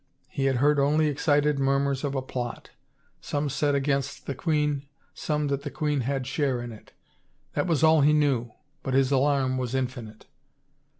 [0.29, 2.71] He had heard only excited murmurs of a plot—
[3.31, 6.91] some said against the queen, some that the queen had share in it.
[7.53, 8.51] That was all he knew,
[8.81, 10.25] but his alarm was infinite.